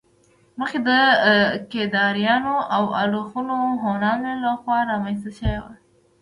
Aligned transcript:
مخکې 0.59 0.79
د 0.87 0.89
کيداريانو 1.71 2.55
او 2.75 2.83
الخون 3.03 3.49
هونانو 3.83 4.31
له 4.43 4.51
خوا 4.61 4.79
رامنځته 4.91 5.29
شوي 5.37 5.57
وو 5.63 5.73